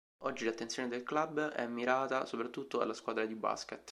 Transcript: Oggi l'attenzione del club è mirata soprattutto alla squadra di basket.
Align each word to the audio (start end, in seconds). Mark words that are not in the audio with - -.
Oggi 0.23 0.45
l'attenzione 0.45 0.87
del 0.89 1.03
club 1.03 1.49
è 1.49 1.67
mirata 1.67 2.25
soprattutto 2.25 2.81
alla 2.81 2.95
squadra 2.95 3.23
di 3.27 3.35
basket. 3.35 3.79